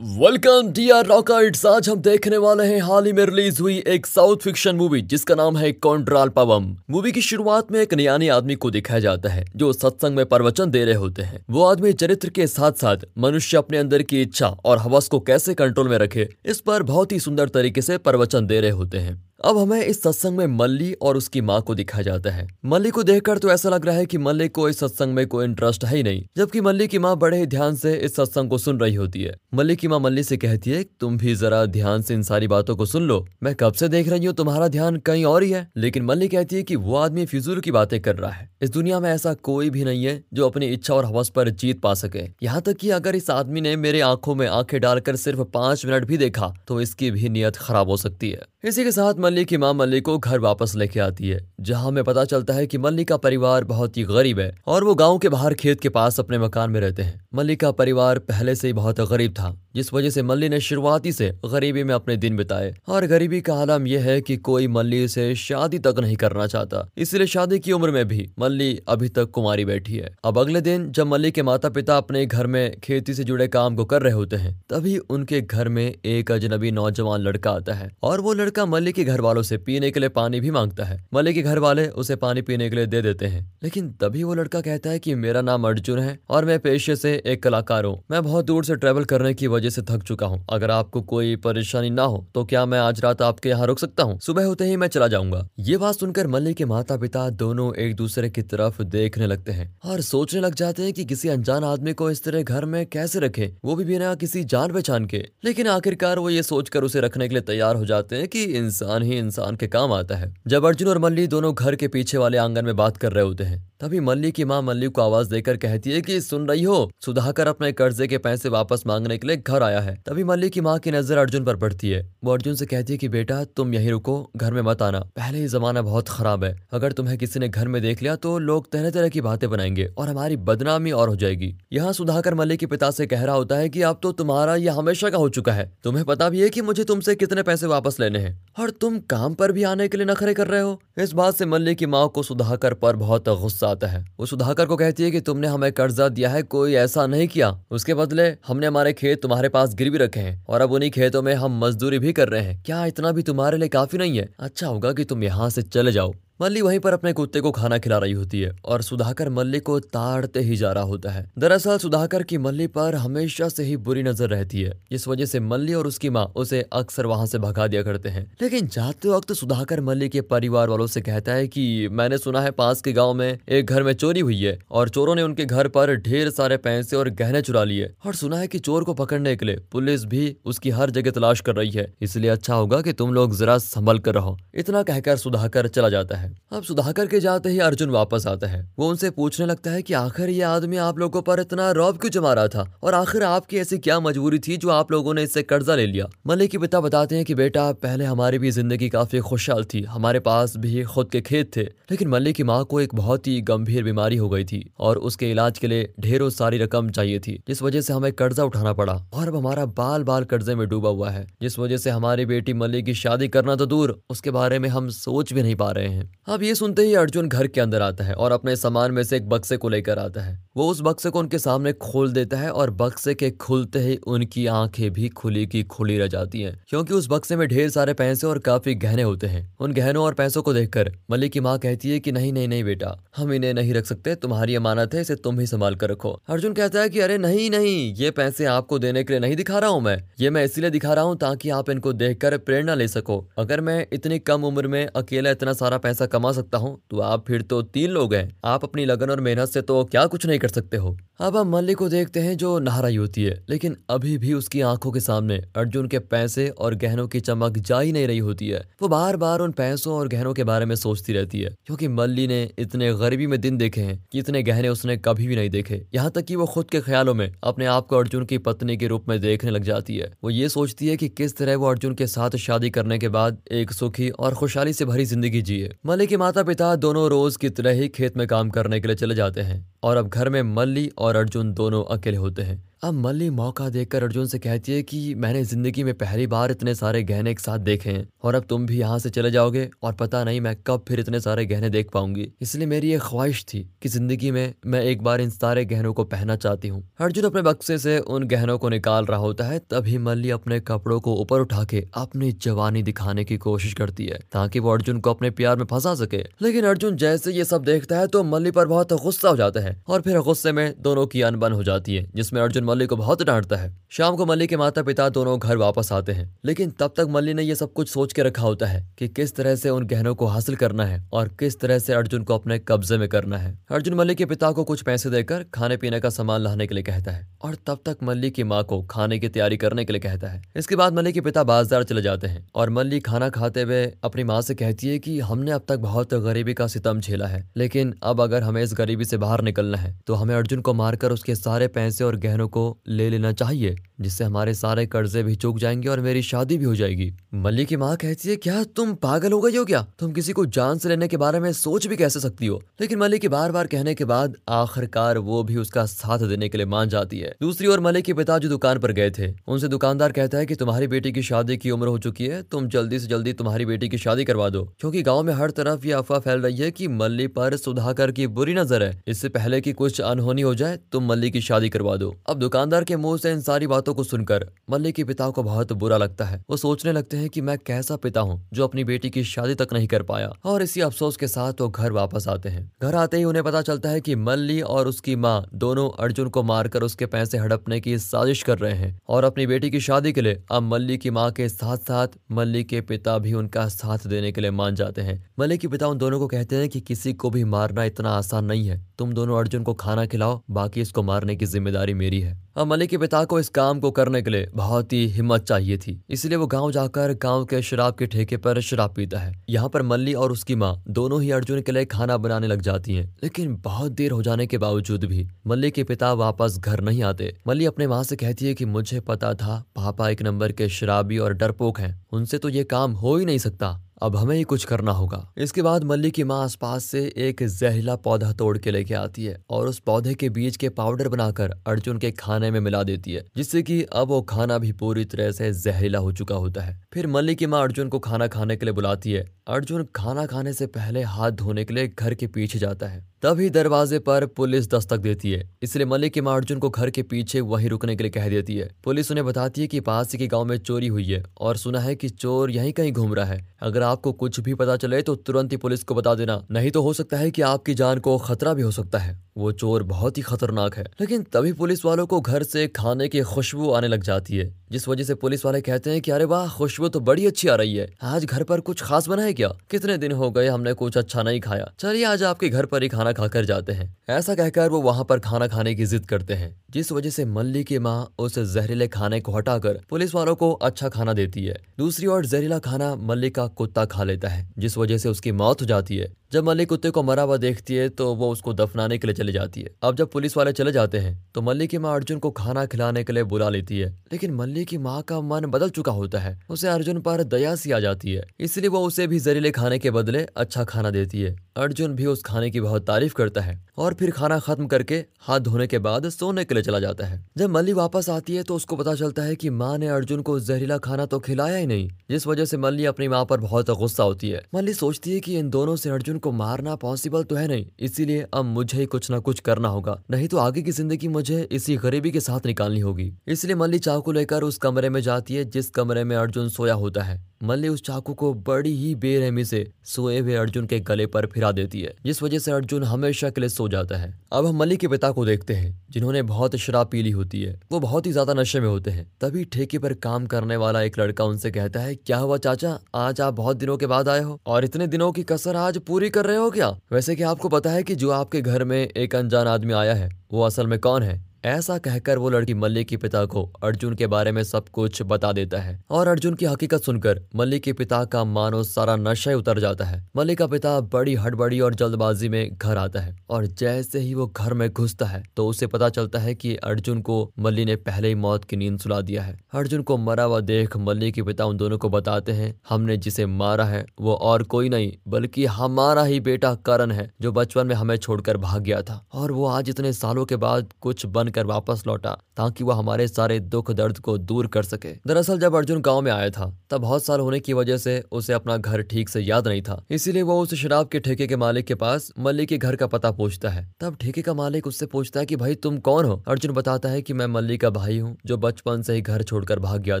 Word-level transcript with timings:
Welcome 0.00 0.68
dear 0.72 1.06
रॉकर्ट्स 1.06 1.64
आज 1.66 1.88
हम 1.88 2.00
देखने 2.00 2.36
वाले 2.36 2.64
हैं, 2.64 2.80
हाल 2.80 3.06
ही 3.06 3.12
में 3.12 3.24
रिलीज़ 3.26 3.60
हुई 3.62 3.76
एक 3.86 4.06
साउथ 4.06 4.36
फिक्शन 4.36 4.76
मूवी, 4.76 5.00
जिसका 5.02 5.34
नाम 5.34 5.56
है 5.56 5.72
कॉन्ट्राल 5.72 6.28
पवम। 6.28 6.64
मूवी 6.90 7.12
की 7.12 7.20
शुरुआत 7.20 7.72
में 7.72 7.80
एक 7.80 7.94
न्यानी 7.94 8.28
आदमी 8.28 8.54
को 8.54 8.70
दिखाया 8.70 9.00
जाता 9.00 9.28
है, 9.28 9.44
जो 9.56 9.72
सत्संग 9.72 10.16
में 10.16 10.26
प्रवचन 10.26 10.70
दे 10.70 10.84
रहे 10.84 10.94
होते 10.94 11.22
हैं। 11.22 11.44
वो 11.50 11.64
आदमी 11.64 11.92
चरित्र 11.92 12.30
के 12.30 12.46
साथ 12.46 12.72
साथ 12.72 12.96
मनुष्य 13.18 13.56
अपने 13.56 13.78
अंदर 13.78 14.02
की 14.02 14.22
इच्छा 14.22 14.48
और 14.64 14.78
हवस 14.78 15.08
को 15.08 15.20
कैसे 15.20 15.54
कंट्रोल 15.54 15.88
में 15.88 15.98
रखे, 15.98 16.28
इस 16.46 16.60
पर 16.60 16.82
बहुत 16.82 17.12
ही 17.12 17.20
सुंदर 17.20 17.48
तरीके 17.48 17.82
से 17.82 17.98
प्रवचन 17.98 18.46
दे 18.46 18.60
रहे 18.60 18.70
होते 18.70 18.98
हैं। 18.98 19.24
अब 19.46 19.58
हमें 19.58 19.80
इस 19.80 20.02
सत्संग 20.02 20.36
में 20.36 20.46
मल्ली 20.48 20.92
और 20.92 21.16
उसकी 21.16 21.40
माँ 21.40 21.60
को 21.62 21.74
दिखाया 21.74 22.02
जाता 22.02 22.30
है। 22.30 22.46
मल्ली 22.64 22.90
को 22.90 23.02
देखकर 23.02 23.38
तो 23.38 23.50
ऐसा 23.50 23.68
लग 23.68 23.84
रहा 23.86 23.94
है 23.96 24.06
कि 24.06 24.18
मल्ली 24.18 24.48
को 24.48 24.68
इस 24.68 24.78
सत्संग 24.78 25.12
में 25.14 25.26
कोई 25.26 25.44
इंटरेस्ट 25.44 25.84
है 25.84 25.96
ही 25.96 26.02
नहीं, 26.02 26.24
जबकि 26.36 26.60
मल्ली 26.60 26.88
की 26.88 26.98
माँ 26.98 27.14
बड़े 27.16 27.38
ही 27.38 27.46
ध्यान 27.46 27.76
से 27.76 27.94
इस 27.96 28.16
सत्संग 28.16 28.50
को 28.50 28.58
सुन 28.58 28.80
रही 28.80 28.94
होती 28.94 29.22
है। 29.22 29.34
मल्ली 29.54 29.76
की 29.76 29.88
माँ 29.88 30.00
मल्ली 30.00 30.22
से 30.22 30.36
कहती 30.36 30.70
है, 30.70 30.82
तुम 31.00 31.18
भी 31.18 31.34
जरा 31.34 31.64
ध्यान 31.66 32.02
से 32.02 32.14
इन 32.14 32.22
सारी 32.22 32.48
बातों 32.48 32.76
को 32.76 32.86
सुन 32.86 33.02
लो। 33.02 33.24
मैं 33.42 33.54
कब 33.54 33.72
से 33.72 33.88
देख 33.88 34.08
रही 34.08 34.24
हूँ, 34.24 34.34
तुम्हारा 34.34 34.68
ध्यान 34.68 34.96
कहीं 34.98 35.24
और 35.24 35.42
ही 35.42 35.50
है। 35.50 35.66
लेकिन 35.76 36.04
मल्ली 36.04 36.28
कहती 36.28 36.56
है 36.56 36.62
की 36.62 36.76
वो 36.76 36.96
आदमी 36.96 37.26
फिजूल 37.26 37.60
की 37.60 37.70
बातें 37.70 38.00
कर 38.00 38.16
रहा 38.16 38.30
है। 38.30 38.50
इस 38.62 38.70
दुनिया 38.70 39.00
में 39.00 39.10
ऐसा 39.10 39.34
कोई 39.42 39.70
भी 39.70 39.84
नहीं 39.84 40.04
है 40.04 40.22
जो 40.34 40.48
अपनी 40.48 40.66
इच्छा 40.66 40.94
और 40.94 41.04
हवस 41.04 41.28
पर 41.28 41.50
जीत 41.50 41.80
पा 41.80 41.94
सके। 41.94 42.24
यहाँ 42.42 42.60
तक 42.62 42.76
की 42.76 42.90
अगर 42.90 43.16
इस 43.16 43.30
आदमी 43.30 43.60
ने 43.60 43.76
मेरे 43.76 44.00
आँखों 44.00 44.34
में 44.34 44.46
आँखें 44.48 44.80
डालकर 44.80 45.16
सिर्फ़ 45.16 45.40
पाँच 45.54 45.86
मिनट 45.86 46.04
भी 46.04 46.18
देखा 46.18 46.52
तो 46.68 46.80
इसकी 46.80 47.10
भी 47.10 47.28
नियत 47.28 47.56
खराब 47.56 47.88
हो 47.88 47.96
सकती 47.96 48.30
है। 48.30 48.44
इसी 48.64 48.84
के 48.84 48.90
साथ 48.92 49.14
मल्ली 49.18 49.35
की 49.44 49.56
माँ 49.56 49.74
मल्लिक 49.74 50.04
को 50.04 50.18
घर 50.18 50.38
वापस 50.38 50.74
लेके 50.76 51.00
आती 51.00 51.28
है, 51.28 51.52
जहाँ 51.60 51.86
हमें 51.86 52.04
पता 52.04 52.24
चलता 52.24 52.54
है 52.54 52.66
कि 52.66 52.78
मल्लिक 52.78 53.08
का 53.08 53.16
परिवार 53.16 53.64
बहुत 53.64 53.96
ही 53.96 54.02
गरीब 54.02 54.38
है 54.38 54.54
और 54.66 54.84
वो 54.84 54.94
गाँव 54.94 55.18
के 55.18 55.28
बाहर 55.28 55.54
खेत 55.54 55.80
के 55.80 55.88
पास 55.88 56.20
अपने 56.20 56.38
मकान 56.38 56.70
में 56.70 56.80
रहते 56.80 57.02
हैं। 57.02 57.28
मल्लिक 57.34 57.60
का 57.60 57.70
परिवार 57.72 58.18
पहले 58.18 58.54
से 58.54 58.66
ही 58.66 58.72
बहुत 58.72 59.00
गरीब 59.00 59.32
था। 59.32 59.65
जिस 59.76 59.92
वजह 59.94 60.10
से 60.10 60.22
मल्ली 60.22 60.48
ने 60.48 60.60
शुरुआती 60.60 61.12
से 61.12 61.32
गरीबी 61.52 61.84
में 61.84 61.94
अपने 61.94 62.16
दिन 62.16 62.36
बिताए। 62.36 62.74
और 62.88 63.06
गरीबी 63.06 63.40
का 63.40 63.54
आलम 63.54 63.86
यह 63.86 64.04
है 64.04 64.20
कि 64.20 64.36
कोई 64.36 64.68
मल्ली 64.68 65.08
से 65.08 65.34
शादी 65.34 65.78
तक 65.78 65.94
नहीं 65.98 66.16
करना 66.16 66.46
चाहता। 66.46 66.88
इसलिए 66.96 67.26
शादी 67.26 67.58
की 67.58 67.72
उम्र 67.72 67.90
में 67.90 68.08
भी 68.08 68.28
मल्ली 68.38 68.78
अभी 68.88 69.08
तक 69.08 69.30
कुमारी 69.30 69.64
बैठी 69.64 69.96
है। 69.96 70.16
अब 70.24 70.38
अगले 70.38 70.60
दिन 70.60 70.90
जब 70.92 71.06
मल्ली 71.06 71.30
के 71.30 71.42
माता 71.42 71.68
पिता 71.68 71.96
अपने 71.96 72.24
घर 72.26 72.46
में 72.46 72.80
खेती 72.80 73.14
से 73.14 73.24
जुड़े 73.24 73.48
काम 73.48 73.76
को 73.76 73.84
कर 73.84 74.02
रहे 74.02 74.12
होते 74.12 74.36
हैं, 74.36 74.64
तभी 74.70 74.96
उनके 74.98 75.40
घर 75.40 75.68
में 75.68 75.94
एक 76.04 76.32
अजनबी 76.32 76.70
नौजवान 76.70 77.20
लड़का 77.20 77.50
आता 77.50 77.72
है। 77.72 77.90
और 78.02 78.20
वो 78.20 78.32
लड़का 78.32 78.66
मल्ली 78.66 78.92
के 78.92 79.04
घर 79.04 79.20
वालों 79.20 79.42
से 79.42 79.58
पीने 79.58 79.90
के 79.90 80.00
लिए 80.00 80.08
पानी 80.08 80.40
भी 80.40 80.50
माँगता 80.50 80.84
है। 80.84 81.04
मल्ली 81.14 81.34
के 81.34 81.42
घर 81.42 81.58
वाले 81.58 81.88
उसे 81.88 82.16
पानी 82.16 82.42
पीने 82.42 82.70
के 82.70 82.76
लिए 82.76 82.86
दे 82.86 83.02
देते 83.02 83.26
हैं। 83.26 83.52
लेकिन 83.62 83.90
तभी 83.90 84.22
वो 84.22 84.34
लड़का 84.34 84.60
कहता 84.60 84.90
है 84.90 84.98
की 84.98 85.14
मेरा 85.14 85.42
नाम 85.42 85.66
अर्जुन 85.68 85.98
है 85.98 86.18
और 86.28 86.44
मैं 86.44 86.58
पेशे 86.58 86.96
से 86.96 87.22
एक 87.26 87.42
कलाकार 87.42 87.84
हूँ। 87.84 88.02
मैं 88.10 88.22
बहुत 88.22 88.44
दूर 88.44 88.64
से 88.64 88.76
ट्रेवल 88.76 89.04
करने 89.04 89.34
की 89.34 89.46
वजह 89.46 89.65
से 89.70 89.82
थक 89.82 90.02
चुका 90.02 90.26
हूँ। 90.26 90.44
अगर 90.50 90.70
आपको 90.70 91.02
कोई 91.02 91.36
परेशानी 91.36 91.90
ना 91.90 92.02
हो 92.02 92.26
तो 92.34 92.44
क्या 92.44 92.64
मैं 92.66 92.78
आज 92.78 93.00
रात 93.00 93.22
आपके 93.22 93.48
यहाँ 93.48 93.66
रुक 93.66 93.78
सकता 93.78 94.02
हूँ? 94.02 94.18
सुबह 94.20 94.44
होते 94.44 94.64
ही 94.64 94.76
मैं 94.76 94.88
चला 94.88 95.08
जाऊँगा। 95.08 95.46
ये 95.58 95.76
बात 95.76 95.94
सुनकर 95.94 96.26
मल्ली 96.26 96.54
के 96.54 96.64
माता 96.64 96.96
पिता 96.96 97.28
दोनों 97.30 97.74
एक 97.76 97.94
दूसरे 97.96 98.30
की 98.30 98.42
तरफ़ 98.42 98.82
देखने 98.84 99.26
लगते 99.26 99.52
हैं 99.52 99.68
और 99.84 100.00
सोचने 100.00 100.40
लग 100.40 100.54
जाते 100.54 100.82
हैं 100.82 100.92
कि 100.92 101.04
किसी 101.04 101.28
अनजान 101.28 101.64
आदमी 101.64 101.92
को 101.92 102.10
इस 102.10 102.24
तरह 102.24 102.42
घर 102.42 102.64
में 102.64 102.84
कैसे 102.86 103.20
रखे? 103.20 103.52
वो 103.64 103.76
भी 103.76 103.84
बिना 103.84 104.14
किसी 104.14 104.44
जान 104.44 104.72
पहचान 104.72 105.04
के। 105.04 105.24
लेकिन 105.44 105.66
आखिरकार 105.68 106.18
वो 106.18 106.30
ये 106.30 106.42
सोचकर 106.42 106.84
उसे 106.84 107.00
रखने 107.00 107.28
के 107.28 107.34
लिए 107.34 107.42
तैयार 107.42 107.76
हो 107.76 107.86
जाते 107.86 108.16
हैं 108.16 108.28
कि 108.28 108.42
इंसान 108.44 109.02
ही 109.02 109.18
इंसान 109.18 109.56
के 109.56 109.66
काम 109.68 109.92
आता 109.92 110.16
है। 110.16 110.34
जब 110.46 110.66
अर्जुन 110.66 110.88
और 110.88 110.98
मल्ली 110.98 111.26
दोनों 111.26 111.54
घर 111.54 111.76
के 111.76 111.88
पीछे 111.88 112.18
वाले 112.18 112.38
आँगन 112.38 112.64
में 112.64 112.76
बात 112.76 112.96
कर 112.96 113.12
रहे 113.12 113.24
होते 113.24 113.44
हैं, 113.44 113.64
तभी 113.80 114.00
मल्ली 114.00 114.30
की 114.32 114.44
माँ 114.44 114.60
मल्ली 114.62 114.88
को 114.88 115.02
आवाज़ 115.02 115.30
देकर 115.30 115.56
कहती 115.56 115.90
है 115.90 116.00
कि, 116.00 116.20
सुन 116.20 116.46
रही 116.48 116.62
हो? 116.62 116.90
सुधाकर 117.00 117.46
अपने 117.46 117.72
कर्जे 117.72 118.06
के 118.06 118.18
पैसे 118.18 118.48
वापस 118.48 118.82
मांगने 118.86 119.18
के 119.18 119.26
लिए 119.26 119.36
घर 119.38 119.55
आया 119.62 119.80
है। 119.80 120.02
तभी 120.06 120.24
मल्ली 120.24 120.50
की 120.50 120.60
माँ 120.60 120.78
की 120.78 120.90
नज़र 120.90 121.18
अर्जुन 121.18 121.44
पर 121.44 121.56
पड़ती 121.56 121.90
है। 121.90 122.12
वो 122.24 122.32
अर्जुन 122.32 122.54
से 122.54 122.66
कहती 122.66 122.92
है 122.92 122.98
कि, 122.98 123.08
बेटा, 123.08 123.44
तुम 123.44 123.74
यहीं 123.74 123.90
रुको, 123.90 124.30
घर 124.36 124.54
में 124.54 124.62
मत 124.62 124.82
आना। 124.82 125.00
पहले 125.00 125.38
ही 125.38 125.48
जमाना 125.48 125.82
बहुत 125.82 126.08
खराब 126.08 126.44
है। 126.44 126.66
अगर 126.72 126.92
तुम्हें 126.92 127.18
किसी 127.18 127.40
ने 127.40 127.48
घर 127.48 127.68
में 127.68 127.82
देख 127.82 128.02
लिया 128.02 128.16
तो 128.16 128.38
लोग 128.38 128.72
तरह 128.72 128.90
तरह 128.90 129.08
की 129.08 129.20
बातें 129.20 129.50
बनाएँगे 129.50 129.86
और 129.98 130.08
हमारी 130.08 130.36
बदनामी 130.36 130.90
और 130.90 131.08
हो 131.08 131.16
जाएगी। 131.16 131.56
यहाँ 131.72 131.92
सुधाकर 131.92 132.34
मल्ली 132.34 132.56
के 132.56 132.66
पिता 132.66 132.90
से 132.90 133.06
कह 133.06 133.24
रहा 133.24 133.34
होता 133.34 133.56
है 133.56 133.68
की, 133.68 133.82
अब 133.82 134.00
तो 134.02 134.12
तुम्हारा 134.12 134.56
यह 134.56 134.74
हमेशा 134.74 135.10
का 135.10 135.18
हो 135.18 135.28
चुका 135.28 135.52
है। 135.52 135.72
तुम्हें 135.84 136.04
पता 136.04 136.28
भी 136.28 136.40
है 136.40 136.48
की 136.48 136.60
मुझे 136.60 136.84
तुमसे 136.84 137.14
कितने 137.14 137.42
पैसे 137.42 137.66
वापस 137.66 138.00
लेने 138.00 138.18
हैं। 138.18 138.46
और 138.60 138.70
तुम 138.70 138.98
काम 138.98 139.34
पर 139.34 139.52
भी 139.52 139.62
आने 139.62 139.88
के 139.88 139.96
लिए 139.96 140.06
नखरे 140.06 140.34
कर 140.34 140.46
रहे 140.46 140.60
हो? 140.60 140.80
इस 140.98 141.12
बात 141.12 141.34
से 141.34 141.46
मल्ली 141.46 141.74
की 141.74 141.86
माँ 141.86 142.08
को 142.08 142.22
सुधाकर 142.22 142.74
पर 142.74 142.96
बहुत 142.96 143.28
गुस्सा 143.28 143.68
आता 143.68 143.86
है। 143.86 144.06
वो 144.20 144.26
सुधाकर 144.26 144.66
को 144.66 144.76
कहती 144.76 145.02
है 145.02 145.10
कि, 145.10 145.20
तुमने 145.20 145.48
हमें 145.48 145.72
कर्जा 145.72 146.08
दिया 146.08 146.30
है, 146.30 146.42
कोई 146.42 146.74
ऐसा 146.74 147.06
नहीं 147.06 147.28
किया। 147.28 147.64
उसके 147.70 147.94
बदले 147.94 148.36
हमने 148.46 148.66
हमारे 148.66 148.92
खेत 148.92 149.22
तुम्हारे 149.22 149.45
पास 149.48 149.74
गिरवी 149.74 149.98
रखे 149.98 150.20
हैं 150.20 150.44
और 150.48 150.60
अब 150.60 150.72
उन्हीं 150.72 150.90
खेतों 150.90 151.22
में 151.22 151.34
हम 151.34 151.64
मजदूरी 151.64 151.98
भी 151.98 152.12
कर 152.12 152.28
रहे 152.28 152.42
हैं। 152.42 152.62
क्या 152.62 152.84
इतना 152.86 153.12
भी 153.12 153.22
तुम्हारे 153.22 153.58
लिए 153.58 153.68
काफ़ी 153.68 153.98
नहीं 153.98 154.18
है? 154.18 154.28
अच्छा 154.40 154.66
होगा 154.66 154.92
कि 154.92 155.04
तुम 155.04 155.24
यहाँ 155.24 155.50
से 155.50 155.62
चले 155.62 155.92
जाओ। 155.92 156.14
मल्ली 156.40 156.60
वहीं 156.60 156.78
पर 156.78 156.92
अपने 156.92 157.12
कुत्ते 157.12 157.40
को 157.40 157.50
खाना 157.50 157.78
खिला 157.78 157.98
रही 157.98 158.12
होती 158.12 158.40
है 158.40 158.50
और 158.64 158.82
सुधाकर 158.82 159.28
मल्ली 159.30 159.58
को 159.58 159.80
ताड़ते 159.80 160.40
ही 160.40 160.56
जा 160.56 160.72
रहा 160.72 160.84
होता 160.84 161.10
है। 161.10 161.32
दरअसल 161.38 161.78
सुधाकर 161.78 162.22
की 162.22 162.38
मल्ली 162.38 162.66
पर 162.66 162.94
हमेशा 162.94 163.48
से 163.48 163.64
ही 163.64 163.76
बुरी 163.76 164.02
नज़र 164.02 164.28
रहती 164.28 164.62
है। 164.62 164.72
इस 164.90 165.08
वजह 165.08 165.24
से 165.24 165.40
मल्ली 165.40 165.74
और 165.74 165.86
उसकी 165.86 166.10
माँ 166.10 166.24
उसे 166.36 166.64
अक्सर 166.72 167.06
वहाँ 167.06 167.26
से 167.26 167.38
भगा 167.38 167.66
दिया 167.66 167.82
करते 167.82 168.08
हैं। 168.08 168.36
लेकिन 168.42 168.66
जाते 168.66 169.08
वक्त 169.08 169.32
सुधाकर 169.32 169.80
मल्ली 169.80 170.08
के 170.08 170.20
परिवार 170.20 170.68
वालों 170.68 170.86
से 170.86 171.00
कहता 171.00 171.32
है 171.32 171.48
कि, 171.48 171.88
मैंने 171.88 172.18
सुना 172.18 172.40
है 172.40 172.50
पास 172.50 172.80
के 172.80 172.92
गाँव 172.92 173.14
में 173.14 173.38
एक 173.48 173.66
घर 173.66 173.82
में 173.82 173.92
चोरी 173.92 174.20
हुई 174.20 174.40
है 174.42 174.58
और 174.70 174.88
चोरों 174.88 175.14
ने 175.14 175.22
उनके 175.22 175.44
घर 175.44 175.68
पर 175.68 175.94
ढेर 175.96 176.30
सारे 176.30 176.56
पैसे 176.56 176.96
और 176.96 177.10
गहने 177.10 177.42
चुरा 177.42 177.64
लिए 177.64 177.90
और 178.06 178.14
सुना 178.14 178.36
है 178.36 178.46
की 178.46 178.58
चोर 178.58 178.84
को 178.84 178.94
पकड़ने 178.94 179.36
के 179.36 179.46
लिए 179.46 179.56
पुलिस 179.72 180.04
भी 180.04 180.36
उसकी 180.44 180.70
हर 180.70 180.90
जगह 180.90 181.10
तलाश 181.10 181.40
कर 181.40 181.56
रही 181.56 181.70
है। 181.70 181.92
इसलिए 182.02 182.30
अच्छा 182.30 182.54
होगा 182.54 182.80
की 182.80 182.92
तुम 182.92 183.14
लोग 183.14 183.36
जरा 183.36 183.58
संभल 183.58 183.98
कर 183.98 184.14
रहो। 184.14 184.38
इतना 184.54 184.82
कहकर 184.82 185.16
सुधाकर 185.16 185.68
चला 185.68 185.88
जाता 185.88 186.16
है। 186.16 186.25
है। 186.26 186.36
अब 186.52 186.62
सुधाकर 186.62 187.06
के 187.06 187.20
जाते 187.20 187.48
ही 187.48 187.58
अर्जुन 187.58 187.90
वापस 187.90 188.26
आता 188.26 188.46
है। 188.46 188.60
वो 188.78 188.88
उनसे 188.88 189.10
पूछने 189.10 189.46
लगता 189.46 189.70
है 189.70 189.82
कि 189.82 189.94
आखिर 189.94 190.28
ये 190.28 190.42
आदमी 190.42 190.76
आप 190.76 190.98
लोगों 190.98 191.22
पर 191.22 191.40
इतना 191.40 191.70
रौब 191.70 191.96
क्यों 191.96 192.10
जमा 192.10 192.32
रहा 192.32 192.48
था? 192.48 192.64
और 192.82 192.94
आखिर 192.94 193.22
आपकी 193.22 193.56
ऐसी 193.56 193.78
क्या 193.78 193.98
मजबूरी 194.00 194.38
थी 194.38 194.56
जो 194.56 194.70
आप 194.70 194.92
लोगों 194.92 195.14
ने 195.14 195.22
इससे 195.22 195.42
कर्जा 195.42 195.74
ले 195.74 195.86
लिया? 195.86 196.08
मलिक 196.26 196.50
के 196.50 196.58
पिता 196.58 196.80
बताते 196.80 197.16
हैं 197.16 197.24
कि 197.24 197.34
बेटा, 197.34 197.70
पहले 197.72 198.04
हमारी 198.04 198.38
भी 198.38 198.50
ज़िंदगी 198.50 198.88
काफ़ी 198.88 199.20
खुशहाल 199.20 199.64
थी। 199.64 199.82
हमारे 199.82 200.20
पास 200.20 200.56
भी 200.56 200.84
खुद 200.84 201.10
के 201.10 201.20
खेत 201.20 201.56
थे। 201.56 201.62
लेकिन 201.62 202.08
मल्लिक 202.08 202.36
की 202.36 202.42
माँ 202.42 202.64
को 202.64 202.80
एक 202.80 202.94
बहुत 202.94 203.26
ही 203.26 203.40
गंभीर 203.40 203.84
बीमारी 203.84 204.16
हो 204.16 204.28
गई 204.28 204.44
थी 204.44 204.64
और 204.78 204.98
उसके 204.98 205.30
इलाज 205.30 205.58
के 205.58 205.66
लिए 205.66 205.92
ढेरों 206.00 206.30
सारी 206.30 206.58
रकम 206.58 206.90
चाहिए 206.90 207.18
थी, 207.18 207.38
जिस 207.48 207.62
वजह 207.62 207.80
से 207.80 207.92
हमें 207.92 208.12
कर्जा 208.12 208.44
उठाना 208.44 208.72
पड़ा। 208.72 208.92
और 209.12 209.28
अब 209.28 209.36
हमारा 209.36 209.66
बाल 209.66 210.02
बाल 210.04 210.24
कर्जे 210.24 210.54
में 210.54 210.66
डूबा 210.68 210.88
हुआ 210.88 211.10
है, 211.10 211.26
जिस 211.42 211.58
वजह 211.58 211.76
से 211.76 211.90
हमारी 211.90 212.26
बेटी 212.26 212.52
मल्लिक 212.52 212.84
की 212.84 212.94
शादी 212.94 213.28
करना 213.28 213.56
तो 213.56 213.66
दूर, 213.66 214.00
उसके 214.10 214.30
बारे 214.30 214.58
में 214.58 214.68
हम 214.68 214.88
सोच 214.88 215.32
भी 215.32 215.42
नहीं 215.42 215.54
पा 215.56 215.70
रहे 215.70 215.88
हैं। 215.88 216.10
अब 216.28 216.42
ये 216.42 216.54
सुनते 216.54 216.82
ही 216.82 216.94
अर्जुन 216.94 217.28
घर 217.28 217.46
के 217.46 217.60
अंदर 217.60 217.82
आता 217.82 218.04
है 218.04 218.14
और 218.14 218.32
अपने 218.32 218.54
सामान 218.56 218.92
में 218.92 219.02
से 219.02 219.16
एक 219.16 219.28
बक्से 219.28 219.56
को 219.56 219.68
लेकर 219.68 219.98
आता 219.98 220.20
है। 220.20 220.46
वो 220.56 220.68
उस 220.68 220.80
बक्से 220.80 221.10
को 221.10 221.18
उनके 221.18 221.38
सामने 221.38 221.72
खोल 221.72 222.12
देता 222.12 222.36
है 222.36 222.50
और 222.50 222.70
बक्से 222.70 223.14
के 223.14 223.30
खुलते 223.30 223.78
ही 223.78 223.96
उनकी 224.06 224.46
आँखें 224.46 224.90
भी 224.92 225.08
खुली 225.08 225.46
की 225.46 225.62
खुली 225.62 225.98
रह 225.98 226.06
जाती 226.06 226.40
हैं, 226.40 226.64
क्योंकि 226.68 226.94
उस 226.94 227.08
बक्से 227.10 227.36
में 227.36 227.46
ढेर 227.48 227.68
सारे 227.70 227.94
पैसे 227.94 228.26
और 228.26 228.38
काफ़ी 228.38 228.74
गहने 228.74 229.02
होते 229.02 229.26
हैं। 229.26 229.56
उन 229.60 229.72
गहनों 229.72 230.04
और 230.04 230.14
पैसों 230.14 230.42
को 230.42 230.54
देखकर 230.54 230.92
मलिक 231.10 231.32
की 231.32 231.40
माँ 231.40 231.58
कहती 231.58 231.90
है 231.90 232.00
कि, 232.00 232.12
नहीं 232.12 232.32
नहीं 232.32 232.48
नहीं 232.48 232.64
बेटा, 232.64 233.04
हम 233.16 233.32
इन्हें 233.32 233.52
नहीं 233.54 233.74
रख 233.74 233.86
सकते, 233.86 234.14
तुम्हारी 234.14 234.54
अमानत 234.54 234.94
है, 234.94 235.00
इसे 235.00 235.14
तुम 235.14 235.40
ही 235.40 235.46
संभाल 235.46 235.74
कर 235.74 235.90
रखो। 235.90 236.10
अर्जुन 236.28 236.52
कहता 236.52 236.80
है 236.80 236.88
की, 236.88 237.00
अरे 237.00 237.18
नहीं 237.18 237.50
नहीं, 237.50 237.94
ये 237.94 238.10
पैसे 238.10 238.44
आपको 238.44 238.78
देने 238.78 239.04
के 239.04 239.12
लिए 239.12 239.20
नहीं 239.20 239.36
दिखा 239.36 239.58
रहा 239.58 239.70
हूँ 239.70 239.82
मैं। 239.82 239.98
ये 240.20 240.30
मैं 240.30 240.44
इसीलिए 240.44 240.70
दिखा 240.70 240.94
रहा 240.94 241.04
हूँ 241.04 241.16
ताकि 241.16 241.50
आप 241.50 241.70
इनको 241.70 241.92
देखकर 241.92 242.38
प्रेरणा 242.38 242.74
ले 242.74 242.88
सको। 242.88 243.24
अगर 243.38 243.60
मैं 243.60 243.86
इतनी 243.92 244.18
कम 244.18 244.44
उम्र 244.44 244.68
में 244.68 244.86
अकेला 244.86 245.30
इतना 245.30 245.52
सारा 245.52 245.78
पैसा 245.78 246.06
कमा 246.16 246.32
सकता 246.32 246.58
हूँ 246.58 246.76
तो 246.90 247.00
आप 247.02 247.24
फिर 247.26 247.42
तो 247.44 247.62
तीन 247.64 247.90
लोग 247.90 248.14
हैं। 248.14 248.28
आप 248.46 248.64
अपनी 248.64 248.84
लगन 248.84 249.10
और 249.10 249.20
मेहनत 249.22 249.48
से 249.48 249.62
तो 249.62 249.82
क्या 249.86 250.06
कुछ 250.06 250.26
नहीं 250.26 250.38
कर 250.38 250.48
सकते 250.50 250.76
हो। 250.76 250.96
अब 251.20 251.36
हम 251.36 251.48
मल्ली 251.48 251.74
को 251.74 251.88
देखते 251.88 252.20
हैं 252.20 252.36
जो 252.36 252.58
नहा 252.60 252.80
रही 252.80 252.96
होती 252.96 253.22
है, 253.24 253.34
लेकिन 253.48 253.76
अभी 253.90 254.16
भी 254.18 254.32
उसकी 254.34 254.60
आँखों 254.62 254.90
के 254.92 255.00
सामने 255.00 255.36
अर्जुन 255.56 255.86
के 255.88 255.98
पैसे 256.00 256.48
और 256.48 256.74
गहनों 256.76 257.06
की 257.08 257.20
चमक 257.20 257.58
जा 257.60 257.78
ही 257.80 257.92
नहीं 257.92 258.06
रही 258.06 258.18
होती 258.18 258.48
है। 258.48 258.60
वो 258.82 258.88
बार 258.88 259.16
बार 259.16 259.40
उन 259.40 259.52
पैसों 259.52 259.94
और 259.94 260.08
गहनों 260.08 260.32
के 260.34 260.44
बारे 260.44 260.66
में 260.66 260.74
सोचती 260.76 261.12
रहती 261.12 261.40
है, 261.40 261.54
क्योंकि 261.66 261.88
मल्ली 261.90 262.26
ने 262.26 262.42
इतने 262.58 262.92
गरीबी 262.94 263.26
में 263.26 263.40
दिन 263.40 263.56
देखे 263.56 263.80
हैं 263.80 263.96
कि 264.12 264.18
इतने 264.18 264.42
गहने 264.42 264.68
उसने 264.68 264.96
कभी 264.98 265.26
भी 265.26 265.36
नहीं 265.36 265.50
देखे। 265.50 265.80
यहाँ 265.94 266.10
तक 266.10 266.24
कि 266.24 266.36
वो 266.36 266.46
खुद 266.46 266.70
के 266.70 266.80
ख्यालों 266.80 267.14
में 267.14 267.30
अपने 267.44 267.66
आप 267.68 267.86
को 267.86 267.98
अर्जुन 267.98 268.24
की 268.24 268.38
पत्नी 268.40 268.76
के 268.76 268.86
रूप 268.86 269.08
में 269.08 269.18
देखने 269.20 269.50
लग 269.50 269.64
जाती 269.64 269.96
है। 269.96 270.12
वो 270.24 270.30
ये 270.30 270.48
सोचती 270.48 270.88
है 270.88 270.96
कि 270.96 271.08
किस 271.10 271.36
तरह 271.36 271.56
वो 271.56 271.68
अर्जुन 271.68 271.94
के 271.94 272.06
साथ 272.08 272.36
शादी 272.38 272.70
करने 272.70 272.98
के 272.98 273.08
बाद 273.10 273.40
एक 273.52 273.72
सुखी 273.72 274.08
और 274.10 274.34
खुशहाली 274.34 274.72
से 274.72 274.84
भरी 274.84 275.04
ज़िंदगी 275.06 275.42
जिए। 275.42 275.74
मल्ली 275.86 276.05
की 276.06 276.16
माता 276.16 276.42
पिता 276.42 276.76
दोनों 276.76 277.10
रोज 277.10 277.36
की 277.36 277.50
तरह 277.50 277.70
ही 277.70 277.88
खेत 277.88 278.16
में 278.16 278.26
काम 278.26 278.50
करने 278.50 278.80
के 278.80 278.86
लिए 278.86 278.96
चले 278.96 279.14
जाते 279.14 279.40
हैं 279.40 279.74
और 279.82 279.96
अब 279.96 280.08
घर 280.08 280.28
में 280.28 280.42
मल्ली 280.42 280.90
और 280.98 281.16
अर्जुन 281.16 281.52
दोनों 281.54 281.84
अकेले 281.84 282.16
होते 282.16 282.42
हैं। 282.42 282.65
अब 282.82 282.94
मल्ली 282.94 283.28
मौका 283.30 283.68
देखकर 283.68 284.02
अर्जुन 284.02 284.26
से 284.26 284.38
कहती 284.38 284.72
है 284.72 284.82
कि 284.82 285.14
मैंने 285.14 285.42
ज़िंदगी 285.44 285.82
में 285.84 285.92
पहली 285.94 286.26
बार 286.26 286.50
इतने 286.50 286.74
सारे 286.74 287.02
गहने 287.02 287.30
एक 287.30 287.40
साथ 287.40 287.58
देखे 287.58 287.90
हैं, 287.90 288.06
और 288.22 288.34
अब 288.34 288.44
तुम 288.48 288.66
भी 288.66 288.78
यहाँ 288.78 288.98
से 288.98 289.10
चले 289.10 289.30
जाओगे, 289.30 289.68
और 289.82 289.92
पता 289.92 290.22
नहीं 290.24 290.40
मैं 290.40 290.54
कब 290.66 290.84
फिर 290.88 291.00
इतने 291.00 291.20
सारे 291.20 291.44
गहने 291.46 291.70
देख 291.70 291.90
पाऊँगी। 291.90 292.26
इसलिए 292.42 292.66
मेरी 292.66 292.90
ये 292.90 292.98
ख्वाहिश 292.98 293.44
थी 293.44 293.62
कि 293.82 293.88
ज़िंदगी 293.88 294.30
में 294.30 294.52
मैं 294.66 294.82
एक 294.82 295.02
बार 295.02 295.20
इन 295.20 295.30
सारे 295.30 295.64
गहनों 295.64 295.92
को 295.92 296.04
पहनना 296.04 296.36
चाहती 296.36 296.68
हूँ। 296.68 296.82
अर्जुन 297.00 297.24
अपने 297.24 297.42
बक्से 297.42 297.78
से 297.78 297.98
उन 297.98 298.24
गहनों 298.24 298.58
को 298.58 298.68
निकाल 298.68 299.06
रहा 299.06 299.18
होता 299.18 299.44
है, 299.44 299.58
तभी 299.60 299.96
मल्ली 300.00 300.30
अपने 300.30 300.60
कपड़ों 300.62 301.00
को 301.00 301.14
ऊपर 301.14 301.40
उठा 301.40 301.64
के 301.64 301.84
अपनी 301.94 302.30
जवानी 302.34 302.82
दिखाने 302.82 303.24
की 303.24 303.36
कोशिश 303.38 303.74
करती 303.74 304.06
है, 304.06 304.18
ताकि 304.32 304.60
वो 304.60 304.72
अर्जुन 304.72 305.00
को 305.00 305.10
अपने 305.10 305.30
प्यार 305.32 305.56
में 305.56 305.64
फंसा 305.66 305.94
सके। 305.94 306.22
लेकिन 306.42 306.66
अर्जुन 306.66 306.96
जैसे 306.96 307.32
ये 307.32 307.44
सब 307.46 307.64
देखता 307.64 307.98
है 307.98 308.06
तो 308.08 308.22
मल्ली 308.26 308.50
पर 308.50 308.66
बहुत 308.68 308.92
गुस्सा 308.94 309.28
हो 309.28 309.36
जाता 309.36 309.60
है, 309.60 309.76
और 309.88 310.00
फिर 310.00 310.20
गुस्से 310.20 310.52
में 310.52 310.72
दोनों 310.80 311.06
की 311.06 311.22
अनबन 311.22 311.52
हो 311.52 311.62
जाती 311.64 311.96
है, 311.96 312.06
जिसमें 312.14 312.42
अर्जुन 312.42 312.64
मल्ली 312.66 312.86
को 312.86 312.96
बहुत 312.96 313.22
डांटता 313.24 313.56
है। 313.56 313.74
शाम 313.90 314.16
को 314.16 314.26
मल्ली 314.26 314.46
के 314.46 314.56
माता 314.56 314.82
पिता 314.82 315.08
दोनों 315.10 315.38
घर 315.38 315.56
वापस 315.56 315.92
आते 315.92 316.12
हैं, 316.12 316.28
लेकिन 316.44 316.70
तब 316.80 316.94
तक 316.96 317.06
मल्ली 317.10 317.34
ने 317.34 317.42
यह 317.42 317.54
सब 317.54 317.72
कुछ 317.72 317.88
सोच 317.88 318.12
के 318.12 318.22
रखा 318.22 318.42
होता 318.42 318.66
है 318.66 318.84
कि 318.98 319.08
किस 319.10 319.34
तरह 319.36 319.54
से 319.56 319.70
उन 319.70 319.86
गहनों 319.86 320.14
को 320.14 320.26
हासिल 320.26 320.56
करना 320.56 320.84
है 320.84 321.02
और 321.12 321.28
किस 321.40 321.60
तरह 321.60 321.78
से 321.78 321.92
अर्जुन 321.94 322.22
को 322.22 322.34
अपने 322.34 322.58
कब्जे 322.60 322.98
में 322.98 323.08
करना 323.08 323.38
है। 323.38 323.56
अर्जुन 323.70 323.94
मल्ली 323.94 324.14
के 324.14 324.26
पिता 324.26 324.50
को 324.52 324.64
कुछ 324.64 324.82
पैसे 324.82 325.10
देकर 325.10 325.44
खाने 325.54 325.76
पीने 325.76 326.00
का 326.00 326.10
सामान 326.10 326.40
लाने 326.40 326.66
के 326.66 326.74
लिए 326.74 326.84
कहता 326.84 327.12
है 327.12 327.26
और 327.42 327.56
तब 327.66 327.78
तक 327.86 327.96
मल्ली 328.02 328.30
की 328.30 328.44
माँ 328.44 328.62
को 328.64 328.80
खाने 328.84 329.18
की 329.18 329.28
तैयारी 329.28 329.56
करने 329.56 329.84
के 329.84 329.92
लिए 329.92 330.00
कहता 330.00 330.28
है। 330.28 330.42
इसके 330.56 330.76
बाद 330.76 330.94
मल्ली 330.94 331.12
के 331.12 331.20
पिता 331.20 331.44
बाज़ार 331.44 331.82
चले 331.84 332.02
जाते 332.02 332.26
हैं 332.26 332.46
और 332.54 332.70
मल्ली 332.70 333.00
खाना 333.02 333.28
खाते 333.30 333.62
हुए 333.62 333.84
अपनी 334.04 334.24
माँ 334.24 334.40
से 334.42 334.54
कहती 334.56 334.88
है 334.88 334.98
कि 334.98 335.18
हमने 335.22 335.50
अब 335.52 335.64
तक 335.68 335.78
बहुत 335.80 336.14
गरीबी 336.16 336.54
का 336.54 336.66
सितम 336.68 337.00
झेला 337.00 337.26
है, 337.26 337.44
लेकिन 337.56 337.94
अब 338.04 338.20
अगर 338.20 338.42
हमें 338.42 338.62
इस 338.62 338.74
गरीबी 338.74 339.04
से 339.04 339.16
बाहर 339.18 339.42
निकलना 339.42 339.78
है 339.78 339.94
तो 340.06 340.14
हमें 340.14 340.34
अर्जुन 340.34 340.60
को 340.60 340.74
मारकर 340.74 341.12
उसके 341.12 341.34
सारे 341.36 341.68
पैसे 341.70 342.04
और 342.04 342.16
गहनों 342.18 342.48
को 342.56 342.78
ले 342.88 343.10
लेना 343.10 343.32
चाहिए, 343.32 343.76
जिससे 344.00 344.24
हमारे 344.24 344.54
सारे 344.54 344.86
कर्जे 344.86 345.22
भी 345.22 345.34
चुक 345.34 345.58
जाएँगे 345.58 345.88
और 345.88 346.00
मेरी 346.00 346.22
शादी 346.22 346.58
भी 346.58 346.64
हो 346.64 346.74
जाएगी। 346.74 347.12
मल्ली 347.34 347.64
की 347.64 347.76
माँ 347.76 347.96
कहती 347.96 348.28
है, 348.28 348.36
क्या 348.36 348.64
तुम 348.64 348.94
पागल 348.94 349.32
हो 349.32 349.40
गई 349.40 349.56
हो 349.56 349.64
क्या? 349.64 349.86
तुम 349.98 350.12
किसी 350.12 350.32
को 350.32 350.46
जान 350.46 350.78
से 350.78 350.88
लेने 350.88 351.08
के 351.08 351.16
बारे 351.16 351.40
में 351.40 351.52
सोच 351.52 351.86
भी 351.86 351.96
कैसे 351.96 352.20
सकती 352.20 352.46
हो? 352.46 352.62
लेकिन 352.80 352.98
मल्ली 352.98 353.18
की 353.18 353.28
बार 353.28 353.52
बार 353.52 353.66
कहने 353.66 353.94
के 353.94 354.04
बाद 354.04 354.36
आखिरकार 354.48 355.18
वो 355.18 355.42
भी 355.42 355.56
उसका 355.56 355.84
साथ 355.86 356.18
देने 356.18 356.48
के 356.48 356.58
लिए 356.58 356.66
मान 356.66 356.88
जाती 356.88 357.18
है। 357.18 357.34
दूसरी 357.42 357.66
ओर 357.66 357.80
मल्ली 357.80 358.02
के 358.02 358.14
पिता 358.14 358.38
जो 358.38 358.48
दुकान 358.48 358.78
पर 358.78 358.92
गए 358.92 359.10
थे। 359.10 359.34
उनसे 359.48 359.68
दुकानदार 359.68 360.12
कहता 360.12 360.38
है 360.38 360.46
की, 360.46 360.54
तुम्हारी 360.54 360.86
बेटी 360.86 361.12
की 361.12 361.22
शादी 361.22 361.56
की 361.56 361.70
उम्र 361.70 361.86
हो 361.86 361.98
चुकी 361.98 362.26
है, 362.26 362.42
तुम 362.42 362.68
जल्दी 362.68 362.98
से 362.98 363.06
जल्दी 363.06 363.32
तुम्हारी 363.32 363.66
बेटी 363.66 363.88
की 363.88 363.98
शादी 363.98 364.24
करवा 364.24 364.48
दो। 364.48 364.64
क्योंकि 364.78 365.02
गाँव 365.02 365.22
में 365.22 365.34
हर 365.34 365.50
तरफ़ 365.50 365.86
ये 365.86 365.92
अफवाह 365.92 366.20
फैल 366.20 366.40
रही 366.40 366.56
है 366.56 366.70
की 366.70 366.88
मल्ली 366.88 367.26
पर 367.26 367.56
सुधाकर 367.56 368.12
की 368.12 368.26
बुरी 368.26 368.54
नज़र 368.54 368.82
है। 368.82 369.02
इससे 369.06 369.28
पहले 369.28 369.60
की 369.60 369.72
कुछ 369.72 370.00
अनहोनी 370.00 370.42
हो 370.42 370.54
जाए, 370.54 370.78
तुम 370.92 371.06
मल्ली 371.06 371.30
की 371.30 371.40
शादी 371.40 371.68
करवा 371.68 371.96
दो। 371.96 372.14
अब 372.28 372.45
दुकानदार 372.46 372.84
के 372.84 372.96
मुँह 372.96 373.16
से 373.18 373.30
इन 373.32 373.40
सारी 373.40 373.66
बातों 373.66 373.94
को 373.94 374.02
सुनकर 374.04 374.46
मल्ली 374.70 374.90
के 374.92 375.04
पिता 375.04 375.28
को 375.30 375.42
बहुत 375.42 375.72
बुरा 375.72 375.96
लगता 375.96 376.24
है। 376.24 376.40
वो 376.50 376.56
सोचने 376.56 376.92
लगते 376.92 377.16
हैं 377.16 377.28
कि 377.28 377.40
मैं 377.40 377.56
कैसा 377.58 377.96
पिता 377.96 378.20
हूँ, 378.20 378.40
जो 378.52 378.64
अपनी 378.64 378.84
बेटी 378.84 379.10
की 379.10 379.24
शादी 379.24 379.54
तक 379.54 379.72
नहीं 379.72 379.86
कर 379.86 380.02
पाया। 380.02 380.30
और 380.44 380.62
इसी 380.62 380.80
अफसोस 380.80 381.16
के 381.16 381.28
साथ 381.28 381.60
वो 381.60 381.68
घर 381.68 381.92
वापस 381.92 382.28
आते 382.28 382.48
हैं। 382.48 382.70
घर 382.82 382.94
आते 382.94 383.16
ही 383.16 383.24
उन्हें 383.24 383.44
पता 383.44 383.62
चलता 383.62 383.88
है 383.88 384.00
कि 384.00 384.14
मल्ली 384.16 384.60
और 384.60 384.88
उसकी 384.88 385.16
माँ 385.16 385.48
दोनों 385.54 385.88
अर्जुन 385.98 386.28
को 386.28 386.42
मारकर 386.42 386.82
उसके 386.82 387.06
पैसे 387.06 387.38
हड़पने 387.38 387.80
की 387.80 387.96
साजिश 387.98 388.42
कर 388.42 388.58
रहे 388.58 388.74
हैं। 388.74 388.96
और 389.08 389.24
अपनी 389.24 389.46
बेटी 389.46 389.70
की 389.70 389.80
शादी 389.80 390.12
के 390.12 390.20
लिए 390.20 390.42
अब 390.50 390.62
मल्ली 390.62 390.98
की 390.98 391.10
माँ 391.10 391.30
के 391.30 391.48
साथ 391.48 391.76
साथ 391.84 392.16
मल्ली 392.32 392.64
के 392.64 392.80
पिता 392.84 393.18
भी 393.18 393.32
उनका 393.32 393.66
साथ 393.68 394.06
देने 394.06 394.32
के 394.32 394.40
लिए 394.40 394.50
मान 394.52 394.74
जाते 394.74 395.02
हैं। 395.02 395.18
मल्ली 395.38 395.58
के 395.58 395.68
पिता 395.68 395.88
उन 395.88 395.98
दोनों 395.98 396.18
को 396.18 396.26
कहते 396.26 396.56
हैं 396.56 396.68
कि 396.68 396.80
किसी 396.82 397.12
को 397.14 397.30
भी 397.30 397.44
मारना 397.46 397.84
इतना 397.84 398.10
आसान 398.12 398.44
नहीं 398.44 398.66
है। 398.68 398.80
तुम 398.98 399.12
दोनों 399.12 399.38
अर्जुन 399.38 399.62
को 399.62 399.74
खाना 399.74 400.06
खिलाओ, 400.06 400.42
बाकी 400.50 400.80
इसको 400.80 401.02
मारने 401.02 401.36
की 401.36 401.46
ज़िम्मेदारी 401.46 401.94
मेरी 401.94 402.20
है। 402.20 402.35
अब 402.56 402.66
मलिक 402.66 402.90
के 402.90 402.98
पिता 402.98 403.22
को 403.24 403.38
इस 403.40 403.48
काम 403.48 403.80
को 403.80 403.90
करने 403.90 404.20
के 404.22 404.30
लिए 404.30 404.48
बहुत 404.54 404.92
ही 404.92 405.06
हिम्मत 405.06 405.42
चाहिए 405.42 405.78
थी। 405.78 406.00
इसलिए 406.10 406.36
वो 406.36 406.46
गाँव 406.46 406.70
जाकर 406.72 407.12
गाँव 407.14 407.44
के 407.44 407.60
शराब 407.62 407.94
के 407.94 408.06
ठेके 408.06 408.36
पर 408.36 408.60
शराब 408.60 408.94
पीता 408.94 409.18
है। 409.18 409.34
यहाँ 409.50 409.68
पर 409.68 409.82
मल्ली 409.82 410.14
और 410.14 410.32
उसकी 410.32 410.54
माँ 410.54 410.82
दोनों 410.90 411.22
ही 411.22 411.30
अर्जुन 411.30 411.60
के 411.62 411.72
लिए 411.72 411.84
खाना 411.86 412.16
बनाने 412.16 412.46
लग 412.46 412.62
जाती 412.62 412.94
हैं, 412.94 413.06
लेकिन 413.22 413.56
बहुत 413.56 413.92
देर 413.92 414.10
हो 414.10 414.22
जाने 414.22 414.46
के 414.46 414.58
बावजूद 414.58 415.04
भी 415.04 415.26
मल्ली 415.46 415.70
के 415.70 415.84
पिता 415.84 416.12
वापस 416.14 416.58
घर 416.58 416.80
नहीं 416.80 417.02
आते। 417.02 417.34
मल्ली 417.48 417.66
अपने 417.66 417.86
माँ 417.86 418.02
से 418.02 418.16
कहती 418.16 418.46
है 418.46 418.54
कि 418.54 418.64
मुझे 418.66 419.00
पता 419.00 419.34
था 419.34 419.62
पापा 419.76 420.08
एक 420.08 420.22
नंबर 420.22 420.52
के 420.52 420.68
शराबी 420.68 421.18
और 421.18 421.34
डरपोक 421.34 421.80
हैं, 421.80 422.06
उनसे 422.12 422.38
तो 422.38 422.48
ये 422.48 422.64
काम 422.66 422.92
हो 422.92 423.16
ही 423.16 423.24
नहीं 423.24 423.38
सकता। 423.38 423.78
अब 424.02 424.16
हमें 424.16 424.34
ही 424.36 424.42
कुछ 424.42 424.64
करना 424.64 424.92
होगा। 424.92 425.20
इसके 425.36 425.62
बाद 425.62 425.84
मल्ली 425.84 426.10
की 426.10 426.24
माँ 426.24 426.42
आसपास 426.44 426.84
से 426.84 427.00
एक 427.18 427.42
जहरीला 427.42 427.94
पौधा 427.96 428.32
तोड़ 428.32 428.56
के 428.58 428.70
लेके 428.70 428.94
आती 428.94 429.24
है 429.24 429.36
और 429.50 429.68
उस 429.68 429.78
पौधे 429.78 430.14
के 430.14 430.28
बीज 430.28 430.56
के 430.56 430.68
पाउडर 430.70 431.08
बनाकर 431.08 431.54
अर्जुन 431.66 431.98
के 431.98 432.10
खाने 432.10 432.50
में 432.50 432.60
मिला 432.60 432.82
देती 432.82 433.12
है, 433.12 433.24
जिससे 433.36 433.62
कि 433.62 433.82
अब 433.84 434.08
वो 434.08 434.20
खाना 434.24 434.58
भी 434.58 434.72
पूरी 434.74 435.04
तरह 435.04 435.30
से 435.32 435.52
जहरीला 435.54 435.98
हो 435.98 436.12
चुका 436.12 436.34
होता 436.34 436.62
है। 436.62 436.80
फिर 436.92 437.06
मल्ली 437.06 437.34
की 437.34 437.46
माँ 437.46 437.62
अर्जुन 437.62 437.88
को 437.88 437.98
खाना 437.98 438.26
खाने 438.28 438.56
के 438.56 438.66
लिए 438.66 438.74
बुलाती 438.74 439.12
है। 439.12 439.24
अर्जुन 439.48 439.86
खाना 439.96 440.24
खाने 440.26 440.52
से 440.52 440.66
पहले 440.66 441.02
हाथ 441.04 441.30
धोने 441.32 441.64
के 441.64 441.74
लिए 441.74 441.88
घर 441.88 442.14
के 442.14 442.26
पीछे 442.26 442.58
जाता 442.58 442.86
है। 442.86 443.04
तभी 443.22 443.48
दरवाजे 443.50 443.98
पर 443.98 444.24
पुलिस 444.26 444.68
दस्तक 444.70 444.98
देती 444.98 445.30
है, 445.30 445.48
इसलिए 445.62 445.86
मलिक 445.86 446.12
की 446.12 446.20
माँ 446.20 446.34
अर्जुन 446.36 446.58
को 446.58 446.70
घर 446.70 446.90
के 446.90 447.02
पीछे 447.02 447.40
वहीं 447.42 447.68
रुकने 447.68 447.96
के 447.96 448.04
लिए 448.04 448.10
कह 448.10 448.28
देती 448.28 448.56
है। 448.56 448.68
पुलिस 448.84 449.10
उन्हें 449.10 449.26
बताती 449.26 449.60
है 449.60 449.66
कि 449.66 449.80
पास 449.80 450.14
के 450.14 450.26
गाँव 450.26 450.44
में 450.44 450.56
चोरी 450.58 450.86
हुई 450.86 451.04
है 451.04 451.22
और 451.38 451.56
सुना 451.56 451.80
है 451.80 451.94
कि 451.94 452.08
चोर 452.08 452.50
यहीं 452.50 452.72
कहीं 452.72 452.92
घूम 452.92 453.14
रहा 453.14 453.26
है। 453.26 453.44
अगर 453.60 453.82
आपको 453.86 454.12
कुछ 454.12 454.40
भी 454.40 454.54
पता 454.54 454.76
चले 454.76 455.02
तो 455.02 455.16
तुरंत 455.16 455.52
ही 455.52 455.56
पुलिस 455.56 455.84
को 455.84 455.94
बता 455.94 456.14
देना। 456.14 456.46
नहीं 456.50 456.70
तो 456.70 456.82
हो 456.82 456.92
सकता 456.92 457.16
है 457.16 457.30
कि 457.30 457.42
आपकी 457.42 457.74
जान 457.74 457.98
को 457.98 458.18
खतरा 458.18 458.54
भी 458.54 458.62
हो 458.62 458.70
सकता 458.70 458.98
है। 458.98 459.24
वो 459.36 459.52
चोर 459.52 459.82
बहुत 459.82 460.18
ही 460.18 460.22
खतरनाक 460.22 460.76
है। 460.76 460.84
लेकिन 461.00 461.22
तभी 461.22 461.52
पुलिस 461.52 461.84
वालों 461.84 462.06
को 462.06 462.20
घर 462.20 462.42
से 462.42 462.68
खाने 462.68 463.08
की 463.08 463.20
खुशबू 463.20 463.70
आने 463.70 463.88
लग 463.88 464.02
जाती 464.02 464.36
है। 464.36 464.65
जिस 464.72 464.88
वजह 464.88 465.04
से 465.04 465.14
पुलिस 465.14 465.44
वाले 465.44 465.60
कहते 465.60 465.90
हैं 465.90 466.00
कि, 466.00 466.10
अरे 466.10 466.24
वाह, 466.24 466.48
खुशबू 466.48 466.88
तो 466.88 467.00
बड़ी 467.00 467.26
अच्छी 467.26 467.48
आ 467.48 467.54
रही 467.54 467.76
है। 467.76 467.90
आज 468.02 468.24
घर 468.24 468.42
पर 468.42 468.60
कुछ 468.60 468.82
खास 468.82 469.08
बना 469.08 469.22
है 469.22 469.32
क्या? 469.32 469.48
कितने 469.48 469.98
दिन 469.98 470.12
हो 470.12 470.30
गए 470.30 470.48
हमने 470.48 470.72
कुछ 470.72 470.98
अच्छा 470.98 471.22
नहीं 471.22 471.40
खाया। 471.40 471.72
चलिए, 471.78 472.04
आज 472.04 472.22
आपके 472.22 472.48
घर 472.48 472.66
पर 472.66 472.82
ही 472.82 472.88
खाना 472.88 473.12
खाकर 473.12 473.44
जाते 473.44 473.72
हैं। 473.72 473.96
ऐसा 474.08 474.34
कहकर 474.34 474.68
वो 474.68 474.80
वहाँ 474.80 475.04
पर 475.04 475.18
खाना 475.18 475.46
खाने 475.46 475.74
की 475.74 475.86
जिद 475.86 476.06
करते 476.06 476.34
हैं, 476.34 476.62
जिस 476.70 476.92
वजह 476.92 477.10
से 477.10 477.24
मल्ली 477.24 477.64
की 477.64 477.78
माँ 477.78 478.14
उस 478.18 478.38
जहरीले 478.38 478.88
खाने 478.88 479.20
को 479.20 479.32
हटाकर 479.32 479.80
पुलिस 479.90 480.14
वालों 480.14 480.34
को 480.34 480.52
अच्छा 480.52 480.88
खाना 480.88 481.12
देती 481.12 481.44
है। 481.44 481.58
दूसरी 481.78 482.06
ओर 482.06 482.26
जहरीला 482.26 482.58
खाना 482.58 482.94
मल्ली 482.94 483.30
का 483.30 483.46
कुत्ता 483.46 483.84
खा 483.84 484.04
लेता 484.04 484.28
है, 484.28 484.52
जिस 484.58 484.78
वजह 484.78 484.98
से 484.98 485.08
उसकी 485.08 485.32
मौत 485.32 485.60
हो 485.60 485.66
जाती 485.66 485.96
है। 485.96 486.12
जब 486.32 486.44
मल्ली 486.44 486.64
कुत्ते 486.64 486.90
को 486.90 487.02
मरा 487.02 487.22
हुआ 487.22 487.36
देखती 487.36 487.74
है 487.74 487.88
तो 487.88 488.14
वो 488.14 488.30
उसको 488.32 488.52
दफनाने 488.52 488.96
के 488.98 489.06
लिए 489.06 489.14
चली 489.14 489.32
जाती 489.32 489.60
है। 489.60 489.70
अब 489.82 489.96
जब 489.96 490.10
पुलिस 490.10 490.36
वाले 490.36 490.52
चले 490.52 490.72
जाते 490.72 490.98
हैं 490.98 491.14
तो 491.34 491.42
मल्ली 491.42 491.66
की 491.66 491.78
माँ 491.78 491.94
अर्जुन 491.94 492.18
को 492.18 492.30
खाना 492.30 492.64
खिलाने 492.66 493.04
के 493.04 493.12
लिए 493.12 493.22
बुला 493.24 493.48
लेती 493.48 493.78
है। 493.78 493.90
लेकिन 494.12 494.34
मल्ली 494.34 494.64
की 494.64 494.78
माँ 494.78 495.00
का 495.02 495.20
मन 495.20 495.46
बदल 495.46 495.70
चुका 495.70 495.92
होता 495.92 496.18
है। 496.18 496.38
उसे 496.50 496.68
अर्जुन 496.68 497.00
पर 497.00 497.22
दया 497.24 497.54
सी 497.56 497.70
आ 497.70 497.78
जाती 497.80 498.12
है। 498.12 498.24
इसलिए 498.40 498.68
वो 498.68 498.80
उसे 498.80 499.06
भी 499.06 499.18
जहरीले 499.18 499.50
खाने 499.50 499.78
के 499.78 499.90
बदले 499.90 500.26
अच्छा 500.36 500.64
खाना 500.64 500.90
देती 500.90 501.20
है। 501.20 501.34
अर्जुन 501.56 501.94
भी 501.94 502.06
उस 502.06 502.22
खाने 502.22 502.50
की 502.50 502.60
बहुत 502.60 502.86
तारीफ़ 502.86 503.14
करता 503.14 503.40
है 503.40 503.64
और 503.78 503.94
फिर 503.94 504.10
खाना 504.10 504.38
खत्म 504.38 504.66
करके 504.66 505.04
हाथ 505.20 505.40
धोने 505.40 505.66
के 505.66 505.78
बाद 505.78 506.08
सोने 506.08 506.44
के 506.44 506.54
लिए 506.54 506.62
चला 506.62 506.80
जाता 506.80 507.06
है। 507.06 507.24
जब 507.38 507.50
मल्ली 507.50 507.72
वापस 507.72 508.08
आती 508.10 508.36
है 508.36 508.42
तो 508.42 508.56
उसको 508.56 508.76
पता 508.76 508.94
चलता 508.94 509.22
है 509.22 509.36
कि 509.36 509.50
माँ 509.52 509.76
ने 509.78 509.88
अर्जुन 509.88 510.22
को 510.22 510.38
जहरीला 510.40 510.78
खाना 510.78 511.06
तो 511.06 511.20
खिलाया 511.20 511.56
ही 511.56 511.66
नहीं, 511.66 511.88
जिस 512.10 512.26
वजह 512.26 512.44
से 512.44 512.56
मल्ली 512.56 512.84
अपनी 512.84 513.08
माँ 513.08 513.24
पर 513.24 513.40
बहुत 513.40 513.70
गुस्सा 513.70 514.02
होती 514.02 514.30
है। 514.30 514.42
मल्ली 514.54 514.72
सोचती 514.74 515.12
है 515.12 515.20
कि 515.20 515.38
इन 515.38 515.50
दोनों 515.50 515.76
से 515.76 515.90
अर्जुन 515.90 516.15
को 516.18 516.32
मारना 516.32 516.74
पॉसिबल 516.76 517.22
तो 517.22 517.36
है 517.36 517.46
नहीं, 517.48 517.66
इसीलिए 517.80 518.26
अब 518.34 518.44
मुझे 518.44 518.78
ही 518.78 518.86
कुछ 518.86 519.10
ना 519.10 519.18
कुछ 519.18 519.40
करना 519.40 519.68
होगा। 519.68 520.00
नहीं 520.10 520.28
तो 520.28 520.36
आगे 520.36 520.62
की 520.62 520.70
ज़िंदगी 520.70 521.08
मुझे 521.08 521.42
इसी 521.52 521.76
गरीबी 521.76 522.10
के 522.10 522.20
साथ 522.20 522.46
निकालनी 522.46 522.80
होगी। 522.80 523.12
इसलिए 523.28 523.54
मल्ली 523.54 523.78
चाव 523.78 524.00
को 524.00 524.12
लेकर 524.12 524.42
उस 524.42 524.58
कमरे 524.58 524.90
में 524.90 525.00
जाती 525.00 525.34
है, 525.34 525.44
जिस 525.44 525.70
कमरे 525.70 526.04
में 526.04 526.16
अर्जुन 526.16 526.48
सोया 526.48 526.74
होता 526.74 527.02
है। 527.02 527.24
मल्ली 527.40 527.68
उस 527.68 527.82
चाकू 527.82 528.14
को 528.14 528.32
बड़ी 528.34 528.74
ही 528.76 528.94
बेरहमी 528.94 529.44
से 529.44 529.66
सोए 529.84 530.18
हुए 530.18 530.34
अर्जुन 530.34 530.66
के 530.66 530.78
गले 530.80 531.06
पर 531.06 531.26
फिरा 531.26 531.50
देती 531.52 531.80
है। 531.80 531.92
जिस 532.06 532.22
वजह 532.22 532.38
से 532.38 532.52
अर्जुन 532.52 532.82
हमेशा 532.82 533.30
के 533.30 533.40
लिए 533.40 533.48
सो 533.48 533.68
जाता 533.68 533.96
है। 533.96 534.12
अब 534.32 534.46
हम 534.46 534.56
मल्ली 534.56 534.76
के 534.76 534.88
पिता 534.88 535.10
को 535.10 535.24
देखते 535.26 535.54
हैं, 535.54 535.86
जिन्होंने 535.90 536.22
बहुत 536.22 536.56
शराब 536.56 536.88
पी 536.88 537.02
ली 537.02 537.10
होती 537.10 537.42
है। 537.42 537.58
वो 537.72 537.80
बहुत 537.80 538.06
ही 538.06 538.12
ज़्यादा 538.12 538.34
नशे 538.34 538.60
में 538.60 538.68
होते 538.68 538.90
हैं। 538.90 539.06
तभी 539.20 539.44
ठेके 539.44 539.78
पर 539.78 539.94
काम 539.94 540.26
करने 540.26 540.56
वाला 540.56 540.82
एक 540.82 540.98
लड़का 540.98 541.24
उनसे 541.24 541.50
कहता 541.50 541.80
है, 541.80 541.94
क्या 541.96 542.18
हुआ 542.18 542.36
चाचा? 542.38 542.78
आज 542.94 543.20
आप 543.20 543.34
बहुत 543.34 543.56
दिनों 543.56 543.76
के 543.76 543.86
बाद 543.86 544.08
आए 544.08 544.22
हो। 544.22 544.40
और 544.46 544.64
इतने 544.64 544.86
दिनों 544.86 545.12
की 545.12 545.22
कसर 545.22 545.56
आज 545.56 545.78
पूरी 545.78 546.10
कर 546.10 546.26
रहे 546.26 546.36
हो 546.36 546.50
क्या? 546.50 546.76
वैसे 546.92 547.16
क्या 547.16 547.30
आपको 547.30 547.48
पता 547.48 547.70
है 547.70 547.82
की 547.82 547.94
जो 547.94 548.10
आपके 548.10 548.40
घर 548.40 548.64
में 548.64 548.78
एक 548.78 549.14
अनजान 549.14 549.46
आदमी 549.46 549.72
आया 549.72 549.94
है, 549.94 550.10
वो 550.32 550.42
असल 550.42 550.66
में 550.66 550.78
कौन 550.78 551.02
है? 551.02 551.24
ऐसा 551.46 551.76
कहकर 551.78 552.18
वो 552.18 552.30
लड़की 552.30 552.54
मल्ली 552.54 552.82
के 552.84 552.96
पिता 552.96 553.24
को 553.24 553.42
अर्जुन 553.62 553.94
के 553.94 554.06
बारे 554.06 554.30
में 554.32 554.42
सब 554.44 554.68
कुछ 554.68 555.00
बता 555.02 555.30
देता 555.32 555.58
है। 555.58 555.78
और 555.90 556.08
अर्जुन 556.08 556.34
की 556.34 556.44
हकीकत 556.44 556.82
सुनकर 556.82 557.20
मल्ली 557.36 557.58
के 557.60 557.72
पिता 557.72 558.04
का 558.04 558.22
मानो 558.24 558.62
सारा 558.62 558.96
नशा 558.96 559.34
उतर 559.36 559.58
जाता 559.58 559.84
है। 559.84 560.02
मल्ली 560.16 560.34
का 560.34 560.46
पिता 560.46 560.80
बड़ी 560.92 561.14
हड़बड़ी 561.14 561.60
और 561.60 561.74
जल्दबाजी 561.74 562.28
में 562.28 562.50
घर 562.52 562.76
आता 562.76 563.00
है 563.00 563.16
और 563.30 563.46
जैसे 563.46 563.98
ही 563.98 564.14
वो 564.14 564.26
घर 564.26 564.54
में 564.54 564.68
घुसता 564.70 565.06
है 565.06 565.22
तो 565.36 565.46
उसे 565.48 565.66
पता 565.66 565.88
चलता 565.88 566.18
है 566.18 566.34
कि 566.34 566.54
अर्जुन 566.56 567.02
को 567.02 567.30
मल्ली 567.38 567.64
ने 567.64 567.76
पहले 567.76 568.08
ही 568.08 568.14
मौत 568.14 568.44
की 568.44 568.56
नींद 568.56 568.78
सुला 568.80 569.00
दिया 569.00 569.22
है। 569.22 569.38
अर्जुन 569.52 569.82
को 569.82 569.96
मरा 569.98 570.24
हुआ 570.24 570.40
देख 570.40 570.76
मल्ली 570.76 571.12
के 571.12 571.22
पिता 571.22 571.44
उन 571.44 571.56
दोनों 571.56 571.78
को 571.78 571.88
बताते 571.88 572.32
हैं, 572.32 572.54
हमने 572.68 572.96
जिसे 572.96 573.26
मारा 573.26 573.64
है, 573.64 573.84
वो 574.00 574.14
और 574.14 574.42
कोई 574.42 574.68
नहीं, 574.68 574.92
बल्कि 575.08 575.46
हमारा 575.46 576.02
ही 576.02 576.20
बेटा 576.20 576.54
करण 576.66 576.90
है, 576.90 577.10
जो 577.20 577.32
बचपन 577.32 577.66
में 577.66 577.74
हमें 577.74 577.96
छोड़कर 577.96 578.36
भाग 578.36 578.62
गया 578.62 578.82
था। 578.82 579.04
और 579.12 579.32
वो 579.32 579.46
आज 579.46 579.70
इतने 579.70 579.92
सालों 579.92 580.24
के 580.24 580.36
बाद 580.38 580.72
कुछ 580.80 581.06
बन 581.06 581.28
बनकर 581.36 581.46
वापस 581.46 581.82
लौटा, 581.86 582.10
ताकि 582.36 582.64
वह 582.64 582.74
हमारे 582.74 583.08
सारे 583.08 583.38
दुख 583.40 583.70
दर्द 583.72 583.98
को 583.98 584.16
दूर 584.18 584.46
कर 584.46 584.62
सके। 584.62 584.92
दरअसल 585.06 585.38
जब 585.38 585.54
अर्जुन 585.54 585.80
गाँव 585.80 586.00
में 586.00 586.12
आया 586.12 586.30
था, 586.30 586.58
तब 586.70 586.80
बहुत 586.80 587.04
साल 587.04 587.20
होने 587.20 587.40
की 587.40 587.52
वजह 587.52 587.76
से 587.76 588.02
उसे 588.12 588.32
अपना 588.32 588.56
घर 588.56 588.82
ठीक 588.82 589.08
से 589.08 589.20
याद 589.20 589.48
नहीं 589.48 589.62
था। 589.62 589.84
इसीलिए 589.90 590.22
वो 590.22 590.40
उस 590.42 590.54
शराब 590.54 590.88
के 590.88 591.00
ठेके 591.00 591.26
के 591.26 591.36
मालिक 591.36 591.66
के 591.66 591.74
पास 591.74 592.12
मल्ली 592.18 592.46
के 592.46 592.58
घर 592.58 592.76
का 592.76 592.86
पता 592.86 593.10
पूछता 593.10 593.48
है। 593.48 593.66
तब 593.80 593.96
ठेके 594.00 594.22
का 594.22 594.34
मालिक 594.34 594.66
उससे 594.66 594.86
पूछता 594.86 595.20
है 595.20 595.26
कि, 595.26 595.36
भाई, 595.36 595.54
तुम 595.54 595.78
कौन 595.78 596.04
हो? 596.04 596.22
अर्जुन 596.28 596.52
बताता 596.52 596.88
है 596.88 597.02
की 597.02 597.12
मैं 597.12 597.26
मल्ली 597.26 597.58
का 597.58 597.70
भाई 597.70 597.98
हूँ, 597.98 598.16
जो 598.26 598.36
बचपन 598.36 598.82
से 598.82 598.94
ही 598.94 599.00
घर 599.00 599.22
छोड़कर 599.22 599.58
भाग 599.58 599.82
गया 599.82 600.00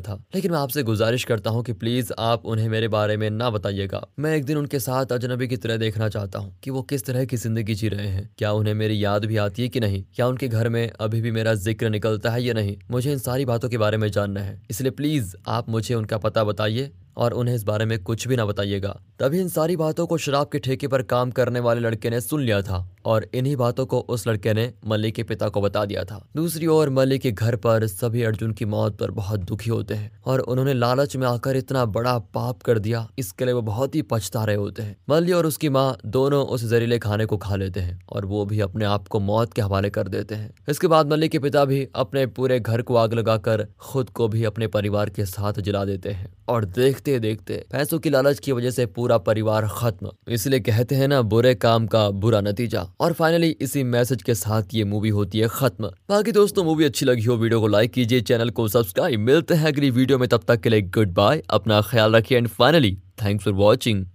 था। 0.00 0.24
लेकिन 0.34 0.52
मैं 0.52 0.58
आपसे 0.58 0.82
गुजारिश 0.82 1.24
करता 1.24 1.50
हूँ 1.50 1.62
की 1.62 1.72
प्लीज़ 1.72 2.12
आप 2.18 2.46
उन्हें 2.46 2.68
मेरे 2.68 2.88
बारे 2.88 3.16
में 3.16 3.30
ना 3.30 3.50
बताइएगा। 3.50 4.06
मैं 4.18 4.36
एक 4.36 4.44
दिन 4.44 4.56
उनके 4.56 4.78
साथ 4.78 5.12
अजनबी 5.12 5.48
की 5.48 5.56
तरह 5.56 5.76
देखना 5.76 6.08
चाहता 6.08 6.38
हूँ 6.38 6.56
कि 6.64 6.70
वो 6.70 6.82
किस 6.82 7.04
तरह 7.04 7.24
की 7.24 7.36
ज़िंदगी 7.36 7.74
जी 7.74 7.88
रहे 7.88 8.06
हैं। 8.06 8.30
क्या 8.38 8.52
उन्हें 8.52 8.74
मेरी 8.74 9.04
याद 9.04 9.24
भी 9.24 9.36
आती 9.36 9.62
है 9.62 9.68
कि 9.68 9.80
नहीं? 9.80 10.04
क्या 10.14 10.28
उनके 10.28 10.48
घर 10.48 10.68
में 10.68 10.90
अभी 11.00 11.15
भी 11.20 11.30
मेरा 11.30 11.54
ज़िक्र 11.54 11.88
निकलता 11.90 12.30
है 12.30 12.42
या 12.42 12.54
नहीं, 12.54 12.76
मुझे 12.90 13.12
इन 13.12 13.18
सारी 13.18 13.44
बातों 13.44 13.68
के 13.68 13.78
बारे 13.78 13.96
में 13.96 14.08
जानना 14.08 14.40
है। 14.40 14.60
इसलिए 14.70 14.90
प्लीज़ 14.90 15.34
आप 15.48 15.68
मुझे 15.68 15.94
उनका 15.94 16.18
पता 16.18 16.44
बताइए 16.44 16.90
और 17.16 17.32
उन्हें 17.32 17.54
इस 17.54 17.62
बारे 17.64 17.84
में 17.84 17.98
कुछ 18.02 18.26
भी 18.28 18.36
ना 18.36 18.44
बताइएगा। 18.46 18.98
तभी 19.18 19.40
इन 19.40 19.48
सारी 19.48 19.76
बातों 19.76 20.06
को 20.06 20.18
शराब 20.18 20.48
के 20.48 20.58
ठेके 20.58 20.88
पर 20.88 21.02
काम 21.02 21.30
करने 21.30 21.60
वाले 21.60 21.80
लड़के 21.80 22.10
ने 22.10 22.20
सुन 22.20 22.42
लिया 22.42 22.60
था। 22.62 22.78
और 23.06 23.26
इन्हीं 23.34 23.54
बातों 23.56 23.86
को 23.86 23.98
उस 24.00 24.26
लड़के 24.28 24.52
ने 24.54 24.72
मल्लिक 24.86 25.14
के 25.14 25.22
पिता 25.22 25.48
को 25.48 25.60
बता 25.60 25.84
दिया 25.84 26.04
था। 26.04 26.20
दूसरी 26.36 26.66
ओर 26.68 26.90
मल्लिक 26.90 27.22
के 27.22 27.32
घर 27.32 27.56
पर 27.56 27.86
सभी 27.86 28.22
अर्जुन 28.22 28.52
की 28.52 28.64
मौत 28.66 28.98
पर 28.98 29.10
बहुत 29.12 29.40
दुखी 29.42 29.70
होते 29.70 29.94
हैं 29.94 30.10
और 30.24 30.40
उन्होंने 30.40 30.74
लालच 30.74 31.16
में 31.16 31.26
आकर 31.26 31.56
इतना 31.56 31.84
बड़ा 31.86 32.18
पाप 32.18 32.62
कर 32.62 32.78
दिया, 32.78 33.06
इसके 33.18 33.44
लिए 33.44 33.54
वो 33.54 33.62
बहुत 33.62 33.94
ही 33.94 34.02
पछता 34.04 34.44
रहे 34.44 34.56
होते 34.56 34.82
हैं। 34.82 34.96
मल्ली 35.08 35.32
और 35.32 35.46
उसकी 35.46 35.68
माँ 35.68 35.96
दोनों 36.08 36.44
उस 36.46 36.64
जहरीले 36.64 36.98
खाने 36.98 37.26
को 37.26 37.36
खा 37.36 37.56
लेते 37.56 37.80
हैं 37.80 38.00
और 38.08 38.26
वो 38.26 38.44
भी 38.44 38.60
अपने 38.60 38.84
आप 38.84 39.08
को 39.08 39.20
मौत 39.20 39.52
के 39.52 39.62
हवाले 39.62 39.90
कर 39.90 40.08
देते 40.08 40.34
हैं। 40.34 40.52
इसके 40.68 40.86
बाद 40.86 41.10
मल्लिक 41.10 41.32
के 41.32 41.38
पिता 41.38 41.64
भी 41.64 41.86
अपने 41.94 42.26
पूरे 42.28 42.58
घर 42.60 42.82
को 42.82 42.96
आग 42.96 43.14
लगाकर 43.14 43.66
खुद 43.80 44.10
को 44.10 44.28
भी 44.28 44.44
अपने 44.44 44.66
परिवार 44.68 45.10
के 45.10 45.24
साथ 45.26 45.60
जला 45.60 45.84
देते 45.84 46.10
हैं 46.10 46.32
और 46.48 46.64
देखते 46.66 47.18
देखते 47.20 47.64
पैसों 47.72 47.98
की 47.98 48.10
लालच 48.10 48.38
की 48.38 48.52
वजह 48.52 48.70
से 48.70 48.86
पूरा 48.88 49.18
परिवार 49.20 49.68
खत्म। 49.70 50.10
इसलिए 50.28 50.60
कहते 50.60 50.94
हैं 50.94 51.08
ना, 51.08 51.20
बुरे 51.22 51.54
काम 51.56 51.86
का 51.86 52.08
बुरा 52.12 52.40
नतीजा। 52.40 52.86
और 53.00 53.12
फाइनली 53.12 53.48
इसी 53.60 53.82
मैसेज 53.84 54.22
के 54.22 54.34
साथ 54.34 54.74
ये 54.74 54.84
मूवी 54.84 55.08
होती 55.08 55.38
है 55.38 55.48
खत्म। 55.48 55.90
बाकी 56.08 56.32
दोस्तों 56.32 56.64
मूवी 56.64 56.84
अच्छी 56.84 57.06
लगी 57.06 57.24
हो 57.24 57.36
वीडियो 57.36 57.60
को 57.60 57.66
लाइक 57.66 57.92
कीजिए 57.92 58.20
चैनल 58.20 58.50
को 58.50 58.66
सब्सक्राइब 58.68 59.20
मिलते 59.20 59.54
हैं 59.54 59.66
अगली 59.66 59.90
वीडियो 59.90 60.18
में, 60.18 60.28
तब 60.28 60.44
तक 60.48 60.60
के 60.60 60.70
लिए 60.70 60.82
गुड 60.82 61.12
बाय 61.14 61.42
अपना 61.50 61.80
ख्याल 61.80 62.16
रखिए 62.16 62.38
and 62.38 62.48
finally 62.48 62.96
thanks 63.24 63.44
for 63.44 63.54
watching 63.54 64.06